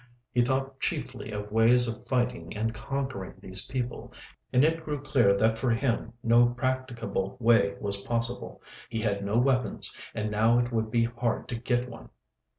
He 0.31 0.41
thought 0.41 0.79
chiefly 0.79 1.29
of 1.31 1.51
ways 1.51 1.87
of 1.87 2.07
fighting 2.07 2.57
and 2.57 2.73
conquering 2.73 3.35
these 3.39 3.67
people, 3.67 4.11
and 4.51 4.65
it 4.65 4.83
grew 4.83 4.99
clear 4.99 5.37
that 5.37 5.59
for 5.59 5.69
him 5.69 6.11
no 6.23 6.47
practicable 6.47 7.37
way 7.39 7.75
was 7.79 8.01
possible. 8.03 8.63
He 8.89 8.99
had 9.01 9.23
no 9.23 9.37
weapons, 9.37 9.93
and 10.15 10.31
now 10.31 10.57
it 10.57 10.71
would 10.71 10.89
be 10.89 11.03
hard 11.03 11.47
to 11.49 11.55
get 11.55 11.87
one. 11.87 12.09